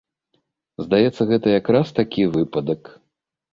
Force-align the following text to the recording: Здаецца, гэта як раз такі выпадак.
Здаецца, 0.85 1.27
гэта 1.33 1.47
як 1.59 1.71
раз 1.77 1.93
такі 2.01 2.27
выпадак. 2.39 2.93